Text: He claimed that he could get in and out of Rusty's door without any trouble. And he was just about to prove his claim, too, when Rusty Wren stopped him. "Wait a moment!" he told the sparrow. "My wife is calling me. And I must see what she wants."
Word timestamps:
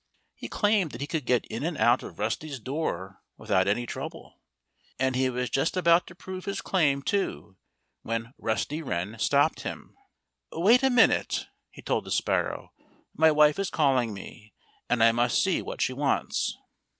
He 0.33 0.47
claimed 0.47 0.93
that 0.93 1.01
he 1.01 1.05
could 1.05 1.25
get 1.27 1.45
in 1.45 1.61
and 1.63 1.77
out 1.77 2.01
of 2.01 2.17
Rusty's 2.17 2.59
door 2.59 3.21
without 3.37 3.67
any 3.67 3.85
trouble. 3.85 4.41
And 4.97 5.15
he 5.15 5.29
was 5.29 5.51
just 5.51 5.77
about 5.77 6.07
to 6.07 6.15
prove 6.15 6.45
his 6.45 6.59
claim, 6.59 7.03
too, 7.03 7.55
when 8.01 8.33
Rusty 8.39 8.81
Wren 8.81 9.19
stopped 9.19 9.59
him. 9.61 9.95
"Wait 10.51 10.81
a 10.81 10.89
moment!" 10.89 11.45
he 11.69 11.83
told 11.83 12.05
the 12.05 12.11
sparrow. 12.11 12.73
"My 13.13 13.29
wife 13.29 13.59
is 13.59 13.69
calling 13.69 14.11
me. 14.11 14.55
And 14.89 15.03
I 15.03 15.11
must 15.11 15.39
see 15.39 15.61
what 15.61 15.81
she 15.83 15.93
wants." 15.93 16.57